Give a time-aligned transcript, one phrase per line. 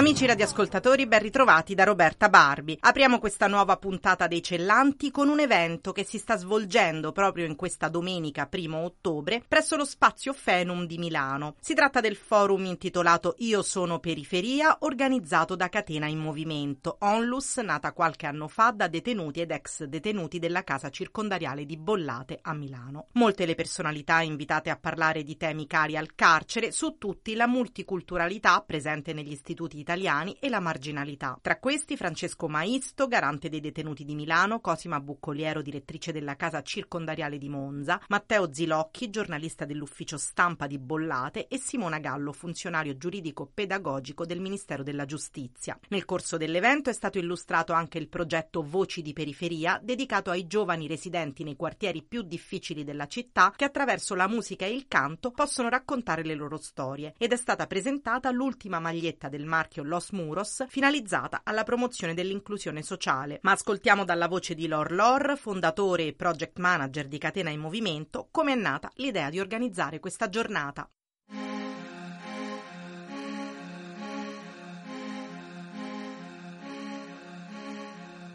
[0.00, 2.74] Amici radioascoltatori, ben ritrovati da Roberta Barbi.
[2.80, 7.54] Apriamo questa nuova puntata dei Cellanti con un evento che si sta svolgendo proprio in
[7.54, 11.54] questa domenica 1 ottobre presso lo Spazio Fenum di Milano.
[11.60, 17.92] Si tratta del forum intitolato Io sono periferia, organizzato da Catena in Movimento, Onlus, nata
[17.92, 23.08] qualche anno fa da detenuti ed ex detenuti della casa circondariale di Bollate a Milano.
[23.12, 28.64] Molte le personalità invitate a parlare di temi cari al carcere, su tutti la multiculturalità
[28.66, 31.36] presente negli istituti italiani italiani e la marginalità.
[31.42, 37.38] Tra questi Francesco Maisto, garante dei detenuti di Milano, Cosima Buccoliero, direttrice della casa circondariale
[37.38, 44.24] di Monza, Matteo Zilocchi, giornalista dell'ufficio stampa di Bollate e Simona Gallo, funzionario giuridico pedagogico
[44.24, 45.76] del Ministero della Giustizia.
[45.88, 50.86] Nel corso dell'evento è stato illustrato anche il progetto Voci di Periferia, dedicato ai giovani
[50.86, 55.68] residenti nei quartieri più difficili della città che attraverso la musica e il canto possono
[55.68, 60.64] raccontare le loro storie ed è stata presentata l'ultima maglietta del marchio marchio Los Muros,
[60.68, 63.38] finalizzata alla promozione dell'inclusione sociale.
[63.42, 68.28] Ma ascoltiamo dalla voce di Lor Lor, fondatore e project manager di Catena in Movimento,
[68.30, 70.88] come è nata l'idea di organizzare questa giornata.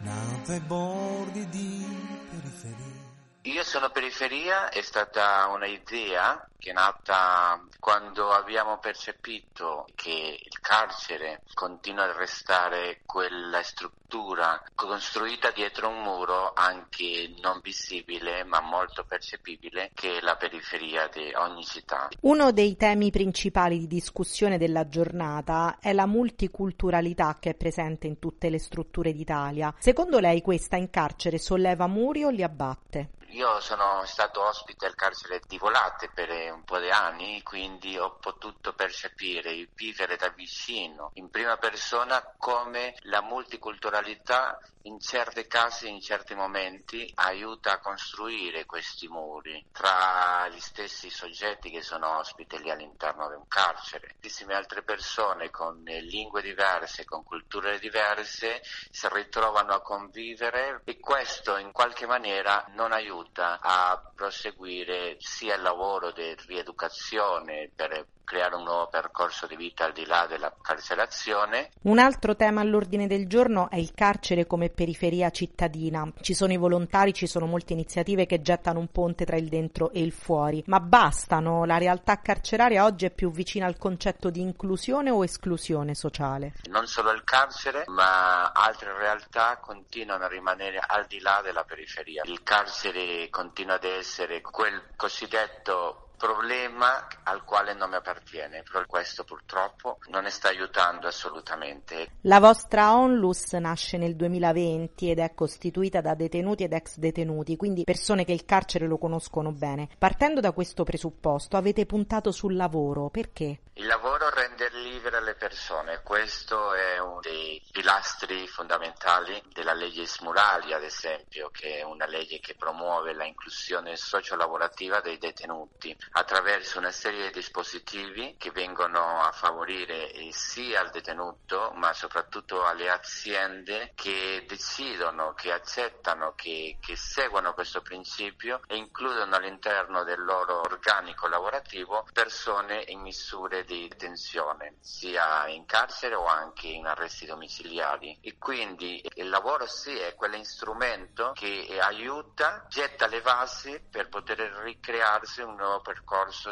[0.02, 1.84] Nato ai bordi di
[2.30, 3.04] periferia.
[3.42, 11.42] Io sono periferia, è stata un'idea che è nata quando abbiamo percepito che il carcere
[11.54, 19.90] continua a restare quella struttura costruita dietro un muro anche non visibile ma molto percepibile
[19.94, 22.08] che è la periferia di ogni città.
[22.20, 28.18] Uno dei temi principali di discussione della giornata è la multiculturalità che è presente in
[28.18, 29.74] tutte le strutture d'Italia.
[29.78, 33.10] Secondo lei questa in carcere solleva muri o li abbatte?
[33.30, 38.16] Io sono stato ospite al carcere di Volate per un po' di anni, quindi ho
[38.18, 46.00] potuto percepire, vivere da vicino, in prima persona, come la multiculturalità in certi casi, in
[46.00, 53.28] certi momenti, aiuta a costruire questi muri tra gli stessi soggetti che sono ospiti all'interno
[53.28, 54.08] di un carcere.
[54.12, 61.56] Tantissime altre persone con lingue diverse, con culture diverse, si ritrovano a convivere e questo
[61.56, 68.64] in qualche maniera non aiuta a proseguire sia il lavoro di rieducazione per creare un
[68.64, 71.70] nuovo percorso di vita al di là della carcerazione.
[71.82, 76.08] Un altro tema all'ordine del giorno è il carcere come periferia cittadina.
[76.20, 79.90] Ci sono i volontari, ci sono molte iniziative che gettano un ponte tra il dentro
[79.90, 81.64] e il fuori, ma bastano?
[81.64, 86.52] La realtà carceraria oggi è più vicina al concetto di inclusione o esclusione sociale?
[86.68, 92.22] Non solo il carcere, ma altre realtà continuano a rimanere al di là della periferia.
[92.26, 99.24] Il carcere continua ad essere quel cosiddetto problema al quale non mi appartiene, però questo
[99.24, 102.10] purtroppo non ne sta aiutando assolutamente.
[102.22, 107.84] La vostra Onlus nasce nel 2020 ed è costituita da detenuti ed ex detenuti, quindi
[107.84, 109.88] persone che il carcere lo conoscono bene.
[109.98, 113.60] Partendo da questo presupposto avete puntato sul lavoro, perché?
[113.74, 120.72] Il lavoro rende libere le persone, questo è uno dei pilastri fondamentali della legge Smurali,
[120.72, 126.90] ad esempio, che è una legge che promuove la inclusione socio-lavorativa dei detenuti attraverso una
[126.90, 134.44] serie di dispositivi che vengono a favorire sia il detenuto ma soprattutto alle aziende che
[134.46, 142.06] decidono, che accettano, che, che seguono questo principio e includono all'interno del loro organico lavorativo
[142.12, 148.18] persone in misure di detenzione, sia in carcere o anche in arresti domiciliari.
[148.22, 155.40] E quindi il lavoro sì è quell'instrumento che aiuta, getta le basi per poter ricrearsi
[155.40, 155.95] un nuovo percorso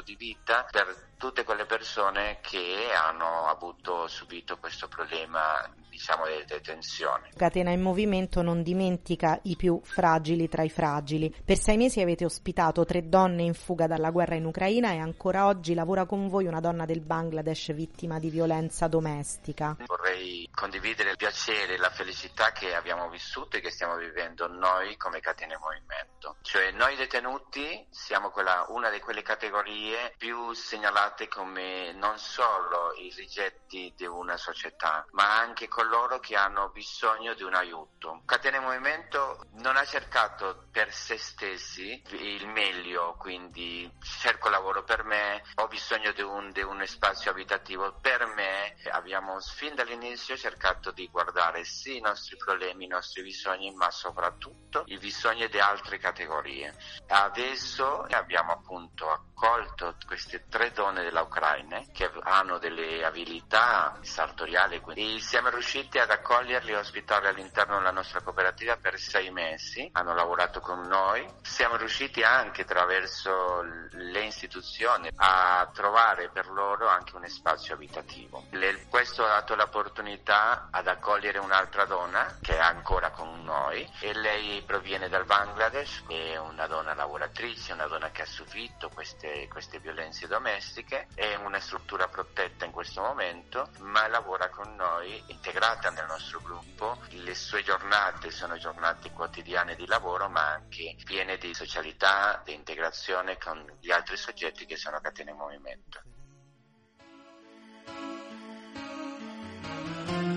[0.04, 7.30] di vita per tutte quelle persone che hanno avuto subito questo problema diciamo di detenzione.
[7.36, 11.32] Catena in Movimento non dimentica i più fragili tra i fragili.
[11.44, 15.46] Per sei mesi avete ospitato tre donne in fuga dalla guerra in Ucraina e ancora
[15.46, 19.76] oggi lavora con voi una donna del Bangladesh vittima di violenza domestica.
[19.86, 24.96] Vorrei condividere il piacere e la felicità che abbiamo vissuto e che stiamo vivendo noi
[24.96, 26.36] come Catena in Movimento.
[26.42, 32.92] Cioè noi detenuti siamo quella, una di quelle categorie categorie più segnalate come non solo
[32.94, 38.22] i rigetti di una società, ma anche coloro che hanno bisogno di un aiuto.
[38.24, 45.42] Catena Movimento non ha cercato per se stessi il meglio, quindi cerco lavoro per me,
[45.56, 48.76] ho bisogno di un, di un spazio abitativo per me.
[48.92, 54.84] Abbiamo fin dall'inizio cercato di guardare sì i nostri problemi, i nostri bisogni, ma soprattutto
[54.86, 56.72] i bisogni di altre categorie.
[57.08, 65.50] Adesso abbiamo appunto accolto queste tre donne dell'Ucraina che hanno delle abilità sartoriali e siamo
[65.50, 69.88] riusciti ad accoglierli e ospitarli all'interno della nostra cooperativa per sei mesi.
[69.92, 71.28] Hanno lavorato con noi.
[71.42, 78.46] Siamo riusciti anche attraverso le istituzioni a trovare per loro anche un spazio abitativo.
[78.50, 84.14] Le, questo ha dato l'opportunità ad accogliere un'altra donna che è ancora con noi e
[84.14, 89.78] lei proviene dal Bangladesh, è una donna lavoratrice, una donna che ha subito queste, queste
[89.78, 96.06] violenze domestiche, è una struttura protetta in questo momento, ma lavora con noi integrata nel
[96.06, 96.98] nostro gruppo.
[97.10, 103.38] Le sue giornate sono giornate quotidiane di lavoro, ma anche piene di socialità, di integrazione
[103.38, 106.02] con gli altri soggetti che sono catene in movimento.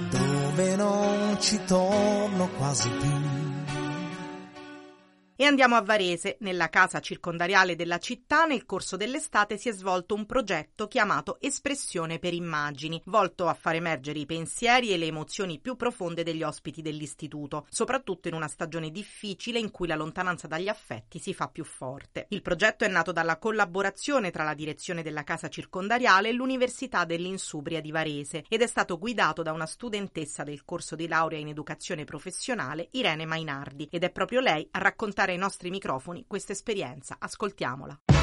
[0.09, 3.46] Dove non ci torno quasi più
[5.37, 6.37] e andiamo a Varese.
[6.39, 12.17] Nella casa circondariale della città nel corso dell'estate si è svolto un progetto chiamato Espressione
[12.17, 16.81] per immagini, volto a far emergere i pensieri e le emozioni più profonde degli ospiti
[16.81, 21.63] dell'istituto, soprattutto in una stagione difficile in cui la lontananza dagli affetti si fa più
[21.63, 22.25] forte.
[22.29, 27.79] Il progetto è nato dalla collaborazione tra la direzione della casa circondariale e l'Università dell'Insubria
[27.79, 32.05] di Varese ed è stato guidato da una studentessa del corso di laurea in educazione
[32.05, 37.17] professionale, Irene Mainardi, ed è proprio lei a raccontare ai nostri microfoni questa esperienza.
[37.19, 38.16] Ascoltiamola.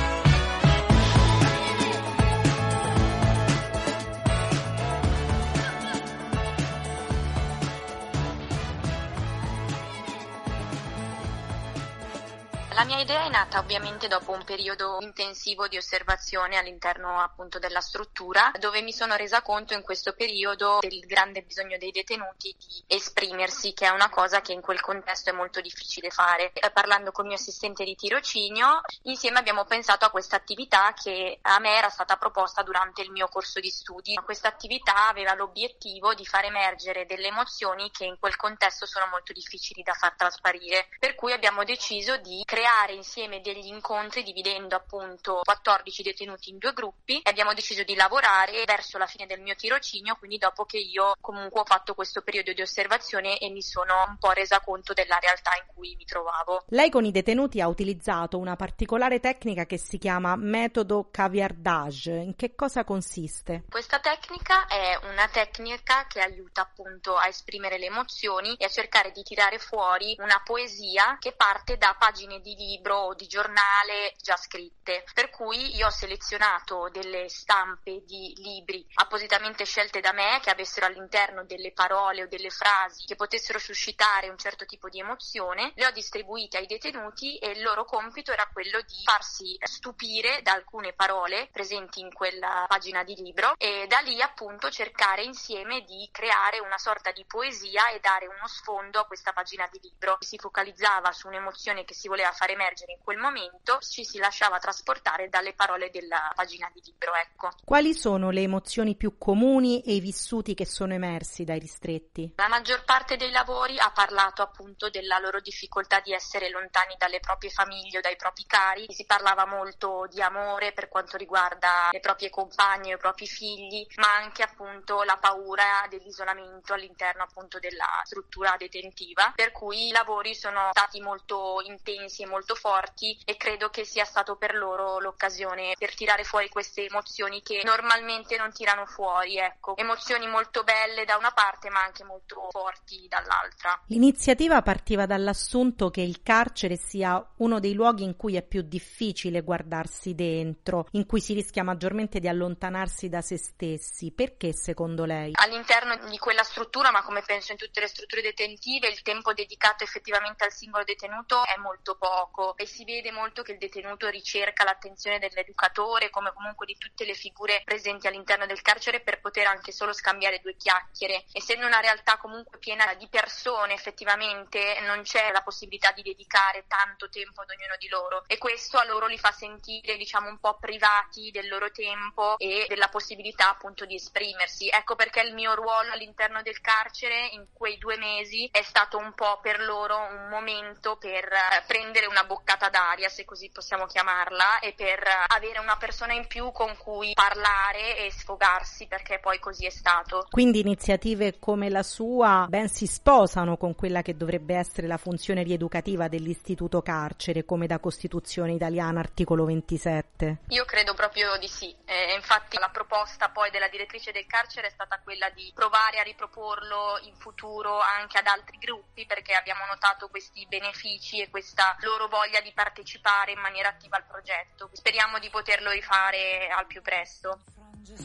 [12.74, 17.80] La mia idea è nata ovviamente dopo un periodo intensivo di osservazione all'interno appunto della
[17.80, 22.82] struttura, dove mi sono resa conto in questo periodo del grande bisogno dei detenuti di
[22.88, 26.50] esprimersi, che è una cosa che in quel contesto è molto difficile fare.
[26.52, 31.38] Eh, parlando con il mio assistente di tirocinio, insieme abbiamo pensato a questa attività che
[31.42, 34.18] a me era stata proposta durante il mio corso di studi.
[34.24, 39.32] Questa attività aveva l'obiettivo di far emergere delle emozioni che in quel contesto sono molto
[39.32, 44.74] difficili da far trasparire, per cui abbiamo deciso di creare creare insieme degli incontri dividendo
[44.74, 49.42] appunto 14 detenuti in due gruppi e abbiamo deciso di lavorare verso la fine del
[49.42, 53.60] mio tirocinio, quindi dopo che io comunque ho fatto questo periodo di osservazione e mi
[53.60, 56.64] sono un po' resa conto della realtà in cui mi trovavo.
[56.68, 62.12] Lei con i detenuti ha utilizzato una particolare tecnica che si chiama metodo caviardage.
[62.12, 63.64] In che cosa consiste?
[63.68, 69.10] Questa tecnica è una tecnica che aiuta appunto a esprimere le emozioni e a cercare
[69.10, 74.36] di tirare fuori una poesia che parte da pagine di libro o di giornale già
[74.36, 75.04] scritte.
[75.12, 80.86] Per cui io ho selezionato delle stampe di libri appositamente scelte da me che avessero
[80.86, 85.86] all'interno delle parole o delle frasi che potessero suscitare un certo tipo di emozione, le
[85.86, 90.92] ho distribuite ai detenuti e il loro compito era quello di farsi stupire da alcune
[90.92, 96.60] parole presenti in quella pagina di libro e da lì appunto cercare insieme di creare
[96.60, 100.16] una sorta di poesia e dare uno sfondo a questa pagina di libro.
[100.20, 104.58] Si focalizzava su un'emozione che si voleva far emergere in quel momento, ci si lasciava
[104.58, 107.12] trasportare dalle parole della pagina di libro.
[107.14, 107.50] Ecco.
[107.64, 112.32] Quali sono le emozioni più comuni e i vissuti che sono emersi dai ristretti?
[112.36, 117.20] La maggior parte dei lavori ha parlato appunto della loro difficoltà di essere lontani dalle
[117.20, 118.86] proprie famiglie o dai propri cari.
[118.88, 123.86] Si parlava molto di amore per quanto riguarda le proprie compagne o i propri figli,
[123.96, 130.34] ma anche appunto la paura dell'isolamento all'interno appunto della struttura detentiva, per cui i lavori
[130.34, 135.74] sono stati molto intensi e molto forti e credo che sia stato per loro l'occasione
[135.78, 141.16] per tirare fuori queste emozioni che normalmente non tirano fuori, ecco, emozioni molto belle da
[141.16, 143.80] una parte ma anche molto forti dall'altra.
[143.86, 149.42] L'iniziativa partiva dall'assunto che il carcere sia uno dei luoghi in cui è più difficile
[149.42, 154.12] guardarsi dentro, in cui si rischia maggiormente di allontanarsi da se stessi.
[154.12, 155.32] Perché secondo lei?
[155.34, 159.84] All'interno di quella struttura, ma come penso in tutte le strutture detentive, il tempo dedicato
[159.84, 164.08] effettivamente al singolo detenuto è molto poco poco e si vede molto che il detenuto
[164.08, 169.46] ricerca l'attenzione dell'educatore come comunque di tutte le figure presenti all'interno del carcere per poter
[169.46, 171.24] anche solo scambiare due chiacchiere.
[171.32, 177.08] Essendo una realtà comunque piena di persone effettivamente non c'è la possibilità di dedicare tanto
[177.08, 180.58] tempo ad ognuno di loro e questo a loro li fa sentire diciamo un po'
[180.58, 184.68] privati del loro tempo e della possibilità appunto di esprimersi.
[184.68, 189.12] Ecco perché il mio ruolo all'interno del carcere in quei due mesi è stato un
[189.14, 194.60] po' per loro un momento per eh, prendere una boccata d'aria, se così possiamo chiamarla,
[194.60, 199.66] e per avere una persona in più con cui parlare e sfogarsi, perché poi così
[199.66, 200.28] è stato.
[200.30, 205.42] Quindi iniziative come la sua ben si sposano con quella che dovrebbe essere la funzione
[205.42, 210.38] rieducativa dell'istituto carcere, come da Costituzione italiana, articolo 27?
[210.48, 211.74] Io credo proprio di sì.
[211.84, 216.02] Eh, infatti la proposta poi della direttrice del carcere è stata quella di provare a
[216.02, 222.03] riproporlo in futuro anche ad altri gruppi perché abbiamo notato questi benefici e questa loro
[222.08, 224.70] voglia di partecipare in maniera attiva al progetto.
[224.72, 227.40] Speriamo di poterlo rifare al più presto.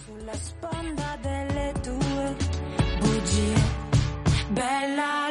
[0.05, 2.35] Sulla sponda delle tue
[2.99, 3.53] bugie,
[4.49, 5.28] bella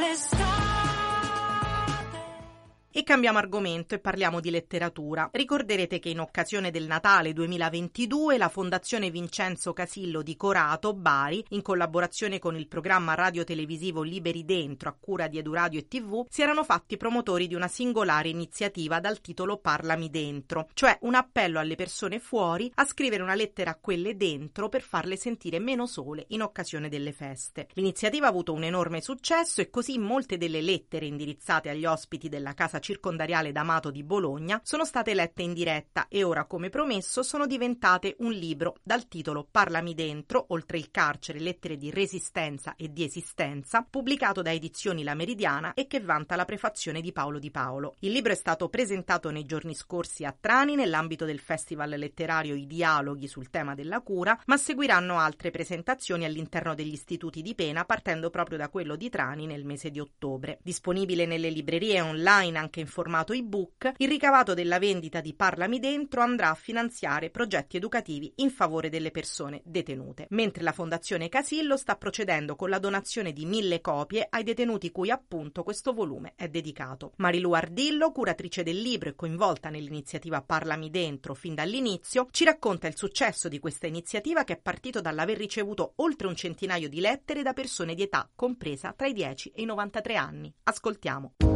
[2.99, 5.28] E cambiamo argomento e parliamo di letteratura.
[5.31, 11.62] Ricorderete che in occasione del Natale 2022 la Fondazione Vincenzo Casillo di Corato, Bari, in
[11.62, 16.64] collaborazione con il programma radio-televisivo Liberi Dentro a cura di Eduradio e TV, si erano
[16.64, 22.19] fatti promotori di una singolare iniziativa dal titolo Parlami Dentro, cioè un appello alle persone
[22.19, 26.88] fuori a scrivere una lettera a quelle dentro per farle sentire meno sole in occasione
[26.88, 27.69] delle feste.
[27.75, 32.55] L'iniziativa ha avuto un enorme successo e così molte delle lettere indirizzate agli ospiti della
[32.55, 37.47] casa circondariale d'Amato di Bologna sono state lette in diretta e ora, come promesso, sono
[37.47, 43.04] diventate un libro dal titolo Parlami dentro, oltre il carcere, lettere di resistenza e di
[43.04, 47.97] esistenza, pubblicato da Edizioni La Meridiana e che vanta la prefazione di Paolo Di Paolo.
[47.99, 52.66] Il libro è stato presentato nei giorni scorsi a Trani nell'ambito del festival letterario I
[52.66, 58.30] Dialoghi sul tema della cura, ma seguiranno altre presentazioni all'interno degli istituti di pena partendo
[58.30, 60.59] proprio da quello di Trani nel mese di ottobre.
[60.62, 65.81] Disponibile nelle librerie online anche anche in formato ebook, il ricavato della vendita di Parlami
[65.81, 71.79] Dentro andrà a finanziare progetti educativi in favore delle persone detenute, mentre la Fondazione Casillo
[71.79, 76.49] sta procedendo con la donazione di mille copie ai detenuti cui appunto questo volume è
[76.49, 77.13] dedicato.
[77.17, 82.97] Marilu Ardillo, curatrice del libro e coinvolta nell'iniziativa Parlami Dentro fin dall'inizio, ci racconta il
[82.97, 87.55] successo di questa iniziativa che è partito dall'aver ricevuto oltre un centinaio di lettere da
[87.55, 90.53] persone di età compresa tra i 10 e i 93 anni.
[90.65, 91.48] Ascoltiamo.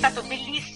[0.00, 0.22] Stato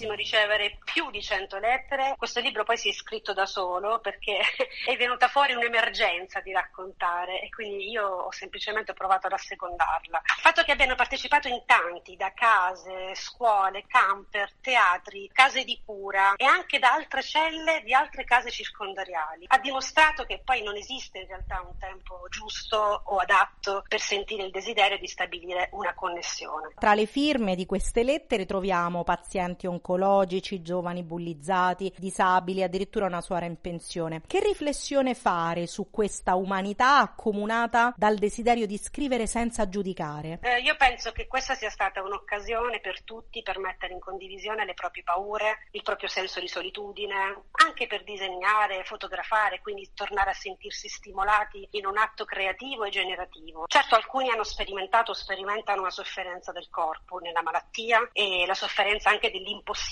[0.04, 2.14] bellissimo ricevere più di 100 lettere.
[2.16, 4.38] Questo libro poi si è scritto da solo perché
[4.86, 10.18] è venuta fuori un'emergenza di raccontare e quindi io ho semplicemente provato ad assecondarla.
[10.36, 16.34] Il fatto che abbiano partecipato in tanti, da case, scuole, camper, teatri, case di cura
[16.36, 21.18] e anche da altre celle di altre case circondariali, ha dimostrato che poi non esiste
[21.18, 26.72] in realtà un tempo giusto o adatto per sentire il desiderio di stabilire una connessione.
[26.78, 29.93] Tra le firme di queste lettere troviamo pazienti oncologici,
[30.62, 34.22] giovani bullizzati, disabili, addirittura una suora in pensione.
[34.26, 40.38] Che riflessione fare su questa umanità accomunata dal desiderio di scrivere senza giudicare?
[40.42, 44.74] Eh, io penso che questa sia stata un'occasione per tutti per mettere in condivisione le
[44.74, 50.88] proprie paure, il proprio senso di solitudine, anche per disegnare, fotografare, quindi tornare a sentirsi
[50.88, 53.64] stimolati in un atto creativo e generativo.
[53.68, 59.30] Certo alcuni hanno sperimentato sperimentano una sofferenza del corpo nella malattia e la sofferenza anche
[59.30, 59.83] dell'impossibilità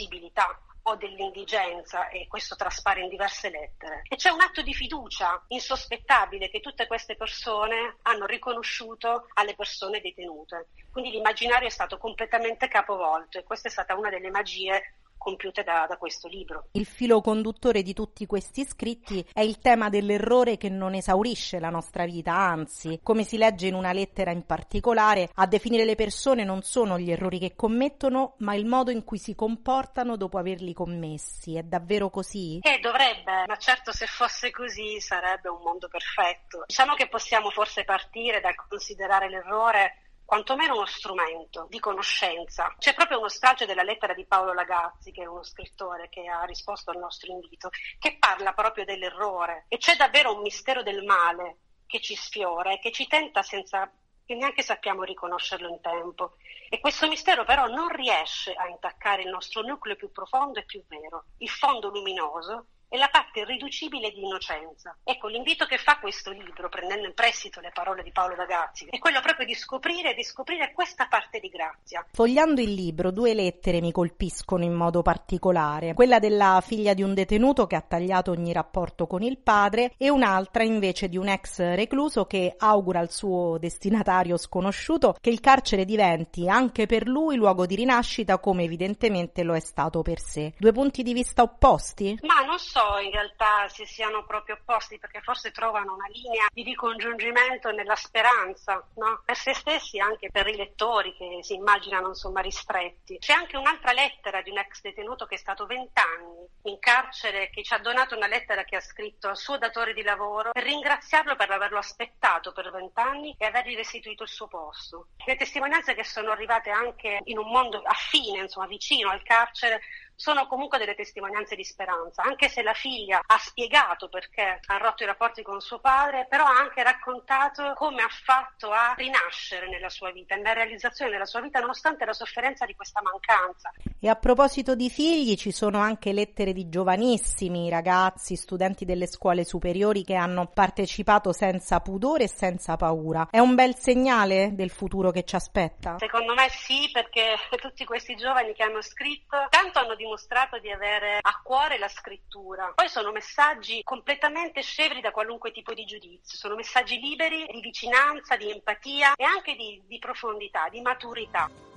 [0.85, 4.03] o dell'indigenza e questo traspare in diverse lettere.
[4.09, 10.01] E c'è un atto di fiducia insospettabile che tutte queste persone hanno riconosciuto alle persone
[10.01, 10.71] detenute.
[10.91, 15.87] Quindi l'immaginario è stato completamente capovolto e questa è stata una delle magie compiute da,
[15.89, 16.69] da, questo libro.
[16.73, 21.71] Il filo conduttore di tutti questi scritti è il tema dell'errore che non esaurisce la
[21.71, 26.45] nostra vita, anzi, come si legge in una lettera in particolare, a definire le persone
[26.45, 30.73] non sono gli errori che commettono, ma il modo in cui si comportano dopo averli
[30.73, 31.57] commessi.
[31.57, 32.59] È davvero così?
[32.63, 36.65] Eh, dovrebbe, ma certo se fosse così sarebbe un mondo perfetto.
[36.67, 42.75] Diciamo che possiamo forse partire dal considerare l'errore quantomeno uno strumento di conoscenza.
[42.79, 46.45] C'è proprio uno stralcio della lettera di Paolo Lagazzi, che è uno scrittore che ha
[46.45, 51.59] risposto al nostro invito, che parla proprio dell'errore e c'è davvero un mistero del male
[51.87, 53.91] che ci sfiora e che ci tenta senza
[54.25, 56.37] che neanche sappiamo riconoscerlo in tempo.
[56.71, 60.83] E questo mistero però non riesce a intaccare il nostro nucleo più profondo e più
[60.87, 64.95] vero, il fondo luminoso e la parte irriducibile di innocenza.
[65.03, 68.99] Ecco, l'invito che fa questo libro, prendendo in prestito le parole di Paolo Ragazzi, è
[68.99, 72.05] quello proprio di scoprire, di scoprire questa parte di grazia.
[72.13, 75.95] Fogliando il libro, due lettere mi colpiscono in modo particolare.
[75.95, 80.11] Quella della figlia di un detenuto che ha tagliato ogni rapporto con il padre e
[80.11, 85.87] un'altra invece di un ex recluso che augura al suo destinatario sconosciuto che il carcere
[85.87, 90.53] diventi anche per lui luogo di rinascita come evidentemente lo è stato per sé.
[90.59, 92.19] Due punti di vista opposti?
[92.21, 96.63] Ma non so in realtà se siano proprio opposti perché forse trovano una linea di
[96.63, 99.23] ricongiungimento nella speranza, no?
[99.25, 103.19] Per se stessi e anche per i lettori che si immaginano insomma ristretti.
[103.19, 107.63] C'è anche un'altra lettera di un ex detenuto che è stato vent'anni in carcere che
[107.63, 111.37] ci ha donato una lettera che ha scritto al suo datore di lavoro per ringraziarlo
[111.37, 115.09] per averlo aspettato per vent'anni e avergli restituito il suo posto.
[115.25, 119.81] Le testimonianze che sono arrivate anche in un mondo affine, insomma vicino al carcere,
[120.15, 125.03] sono comunque delle testimonianze di speranza, anche se la figlia ha spiegato perché ha rotto
[125.03, 129.89] i rapporti con suo padre, però ha anche raccontato come ha fatto a rinascere nella
[129.89, 133.73] sua vita, nella realizzazione della sua vita, nonostante la sofferenza di questa mancanza.
[134.01, 139.45] E a proposito di figli, ci sono anche lettere di giovanissimi ragazzi, studenti delle scuole
[139.45, 143.29] superiori che hanno partecipato senza pudore e senza paura.
[143.31, 145.97] È un bel segnale del futuro che ci aspetta?
[145.99, 151.19] Secondo me sì, perché tutti questi giovani che hanno scritto tanto hanno dimostrato di avere
[151.21, 152.73] a cuore la scrittura.
[152.75, 158.37] Poi sono messaggi completamente scevri da qualunque tipo di giudizio, sono messaggi liberi di vicinanza,
[158.37, 161.72] di empatia e anche di, di profondità, di maturità.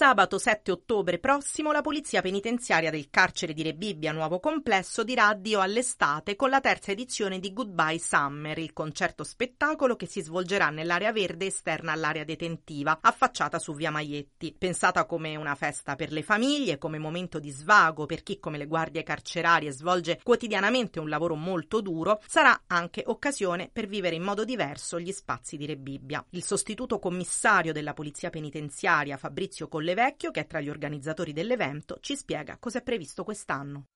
[0.00, 5.60] Sabato 7 ottobre prossimo la Polizia Penitenziaria del carcere di Rebibbia Nuovo Complesso dirà addio
[5.60, 11.12] all'estate con la terza edizione di Goodbye Summer, il concerto spettacolo che si svolgerà nell'area
[11.12, 14.56] verde esterna all'area detentiva, affacciata su Via Maietti.
[14.56, 18.66] Pensata come una festa per le famiglie, come momento di svago per chi come le
[18.66, 24.46] guardie carcerarie svolge quotidianamente un lavoro molto duro, sarà anche occasione per vivere in modo
[24.46, 26.24] diverso gli spazi di Rebibbia.
[26.30, 31.98] Il sostituto commissario della Polizia Penitenziaria, Fabrizio Colleghi, Vecchio, che è tra gli organizzatori dell'evento,
[32.00, 33.86] ci spiega cosa è previsto quest'anno.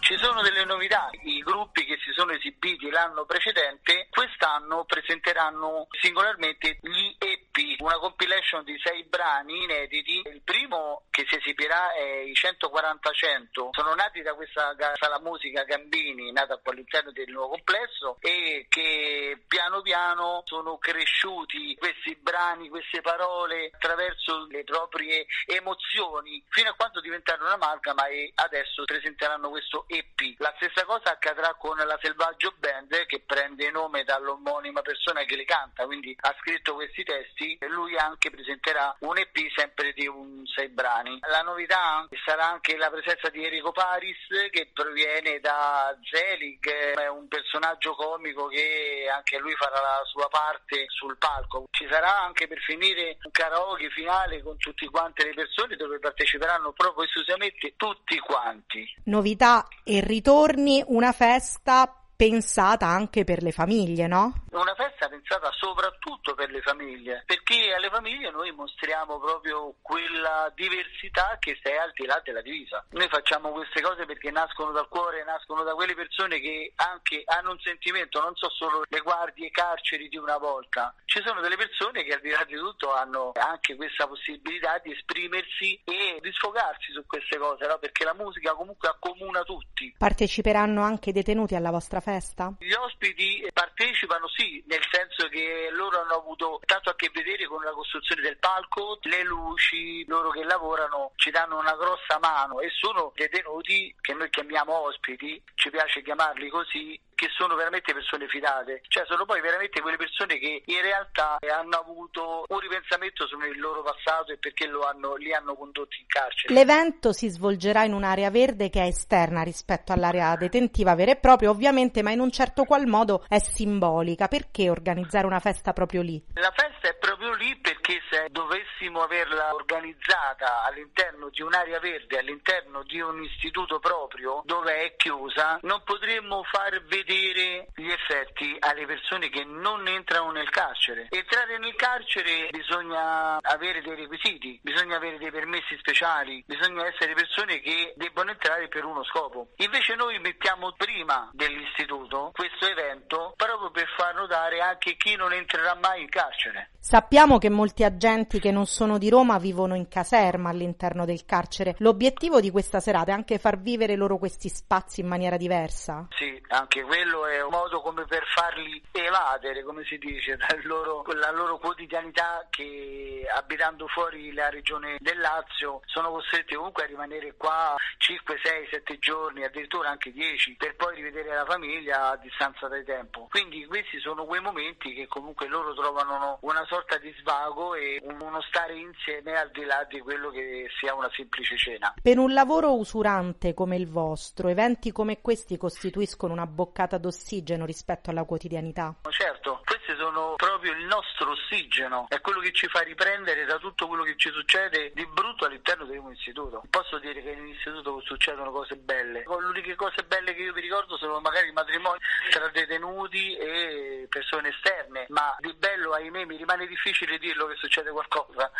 [0.00, 6.78] Ci sono delle novità, i gruppi che si sono esibiti l'anno precedente quest'anno presenteranno singolarmente
[6.82, 10.22] gli EP, una compilation di sei brani inediti.
[10.26, 16.32] Il primo che si esibirà è i 140-100, sono nati da questa sala musica Gambini,
[16.32, 23.70] nata all'interno del nuovo complesso e che piano piano sono cresciuti questi brani, queste parole
[23.72, 30.38] attraverso le proprie emozioni fino a quando diventarono un'amalgama e adesso presenteranno questo EP.
[30.38, 35.44] La stessa cosa accadrà con la Selvaggio Band che prende nome dall'omonima persona che le
[35.44, 40.68] canta, quindi ha scritto questi testi lui anche presenterà un EP sempre di un sei
[40.68, 41.18] brani.
[41.28, 44.18] La novità sarà anche la presenza di Enrico Paris
[44.50, 50.84] che proviene da Zelig, è un personaggio comico che anche lui farà la sua parte
[50.88, 51.66] sul palco.
[51.70, 56.72] Ci sarà anche per finire un karaoke finale con tutte quante le persone dove parteciperanno
[56.72, 58.84] proprio esclusivamente tutti quanti.
[59.04, 64.44] Novità e ritorni una festa pensata anche per le famiglie, no?
[64.50, 71.38] Una festa pensata soprattutto per le famiglie, perché alle famiglie noi mostriamo proprio quella diversità
[71.40, 72.84] che sta al di là della divisa.
[72.90, 77.52] Noi facciamo queste cose perché nascono dal cuore, nascono da quelle persone che anche hanno
[77.52, 82.04] un sentimento, non so solo le guardie carceri di una volta, ci sono delle persone
[82.04, 86.92] che al di là di tutto hanno anche questa possibilità di esprimersi e di sfogarsi
[86.92, 87.78] su queste cose, no?
[87.78, 89.94] perché la musica comunque accomuna tutti.
[89.96, 92.09] Parteciperanno anche detenuti alla vostra festa?
[92.10, 92.52] Festa?
[92.58, 97.62] Gli ospiti partecipano sì, nel senso che loro hanno avuto tanto a che vedere con
[97.62, 102.68] la costruzione del palco, le luci, loro che lavorano ci danno una grossa mano e
[102.70, 108.80] sono detenuti che noi chiamiamo ospiti, ci piace chiamarli così, che sono veramente persone fidate,
[108.88, 113.82] cioè sono poi veramente quelle persone che in realtà hanno avuto un ripensamento sul loro
[113.82, 116.54] passato e perché hanno, li hanno condotti in carcere.
[116.54, 121.50] L'evento si svolgerà in un'area verde che è esterna rispetto all'area detentiva vera e propria,
[121.50, 124.28] ovviamente importante, ma in un certo qual modo è simbolica.
[124.28, 126.22] Perché organizzare una festa proprio lì?
[126.34, 132.82] La festa è proprio lì perché se dovessimo averla organizzata all'interno di un'area verde, all'interno
[132.82, 139.28] di un istituto proprio dove è chiusa, non potremmo far vedere gli effetti alle persone
[139.28, 141.08] che non entrano nel carcere.
[141.10, 147.60] Entrare nel carcere bisogna avere dei requisiti, bisogna avere dei permessi speciali, bisogna essere persone
[147.60, 149.48] che debbono entrare per uno scopo.
[149.56, 151.89] Invece noi mettiamo prima dell'istituto
[152.32, 156.70] questo evento proprio per far notare anche chi non entrerà mai in carcere.
[156.78, 161.74] Sappiamo che molti agenti che non sono di Roma vivono in caserma all'interno del carcere.
[161.78, 166.06] L'obiettivo di questa serata è anche far vivere loro questi spazi in maniera diversa?
[166.10, 171.30] Sì, anche quello è un modo come per farli evadere, come si dice, loro, la
[171.30, 177.74] loro quotidianità che abitando fuori la regione del Lazio sono costretti comunque a rimanere qua
[177.98, 182.84] 5, 6, 7 giorni, addirittura anche 10, per poi rivedere la famiglia a distanza di
[182.84, 183.28] tempo.
[183.30, 188.40] Quindi questi sono quei momenti che comunque loro trovano una sorta di svago e uno
[188.42, 191.94] stare insieme al di là di quello che sia una semplice cena.
[192.00, 198.10] Per un lavoro usurante come il vostro, eventi come questi costituiscono una boccata d'ossigeno rispetto
[198.10, 198.96] alla quotidianità?
[199.08, 199.60] Certo,
[200.00, 204.16] sono proprio il nostro ossigeno, è quello che ci fa riprendere da tutto quello che
[204.16, 206.62] ci succede di brutto all'interno di un istituto.
[206.70, 210.54] Posso dire che in un istituto succedono cose belle, le uniche cose belle che io
[210.54, 211.98] vi ricordo sono magari i matrimoni
[212.30, 217.90] tra detenuti e persone esterne, ma di bello ahimè mi rimane difficile dirlo che succede
[217.90, 218.50] qualcosa.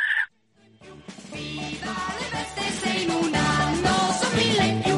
[1.32, 4.89] Viva le feste, sei un anno, più.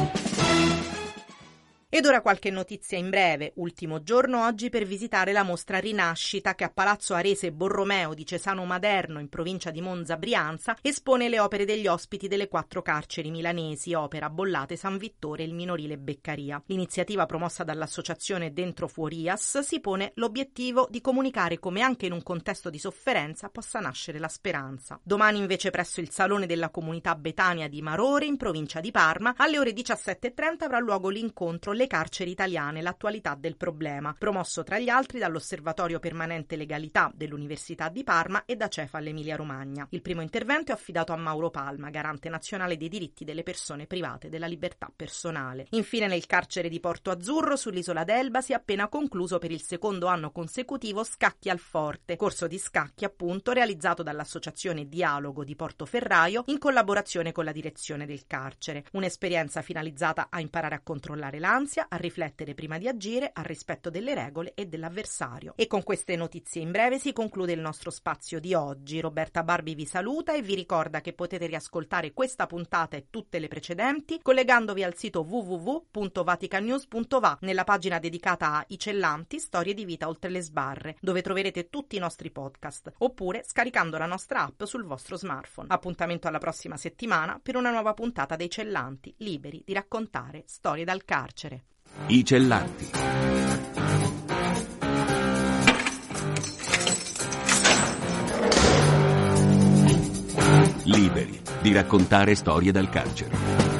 [1.95, 3.51] Ed ora qualche notizia in breve.
[3.57, 8.65] Ultimo giorno oggi per visitare la mostra Rinascita che a Palazzo Arese Borromeo di Cesano
[8.65, 13.93] Maderno in provincia di Monza Brianza espone le opere degli ospiti delle quattro carceri milanesi,
[13.93, 16.59] opera Bollate San Vittore e il minorile Beccaria.
[16.65, 22.71] L'iniziativa promossa dall'associazione Dentro Fuorias si pone l'obiettivo di comunicare come anche in un contesto
[22.71, 24.99] di sofferenza possa nascere la speranza.
[25.03, 29.59] Domani invece presso il Salone della Comunità Betania di Marore in provincia di Parma alle
[29.59, 35.19] ore 17.30 avrà luogo l'incontro le carceri italiane, l'attualità del problema, promosso tra gli altri
[35.19, 39.85] dall'Osservatorio Permanente Legalità dell'Università di Parma e da Cefal Emilia Romagna.
[39.89, 44.29] Il primo intervento è affidato a Mauro Palma, garante nazionale dei diritti delle persone private
[44.29, 45.67] della libertà personale.
[45.71, 50.07] Infine nel carcere di Porto Azzurro sull'isola d'Elba si è appena concluso per il secondo
[50.07, 56.59] anno consecutivo Scacchi al Forte, corso di scacchi appunto realizzato dall'Associazione Dialogo di Portoferraio in
[56.59, 58.85] collaborazione con la direzione del carcere.
[58.93, 63.89] Un'esperienza finalizzata a imparare a controllare l'ansia giustizia, a riflettere prima di agire, al rispetto
[63.89, 65.53] delle regole e dell'avversario.
[65.55, 68.99] E con queste notizie in breve si conclude il nostro spazio di oggi.
[68.99, 73.47] Roberta Barbi vi saluta e vi ricorda che potete riascoltare questa puntata e tutte le
[73.47, 80.29] precedenti collegandovi al sito www.vaticanews.va nella pagina dedicata a I Cellanti, storie di vita oltre
[80.29, 85.17] le sbarre, dove troverete tutti i nostri podcast, oppure scaricando la nostra app sul vostro
[85.17, 85.69] smartphone.
[85.69, 91.05] Appuntamento alla prossima settimana per una nuova puntata dei Cellanti, liberi di raccontare storie dal
[91.05, 91.62] carcere.
[92.07, 92.89] I Cellanti.
[100.83, 103.72] Liberi di raccontare storie dal carcere.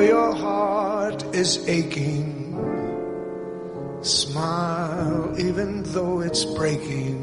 [0.00, 2.54] Your heart is aching.
[4.02, 7.18] Smile, even though it's breaking.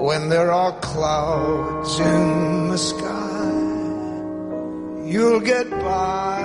[0.00, 3.50] When there are clouds in the sky,
[5.10, 6.40] you'll get by.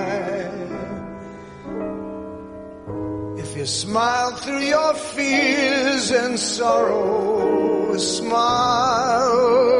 [3.38, 9.75] If you smile through your fears and sorrow, smile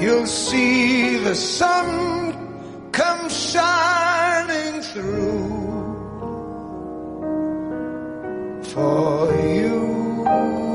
[0.00, 5.58] You'll see the sun come shining through
[8.62, 10.67] for you.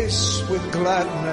[0.00, 1.29] face with gladness.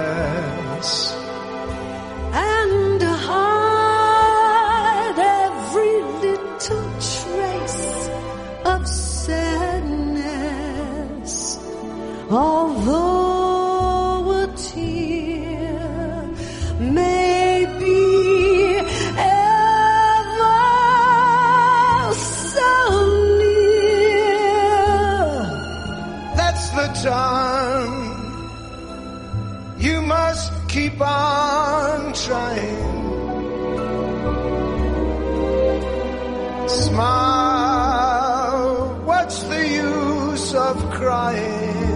[40.54, 41.87] of crying.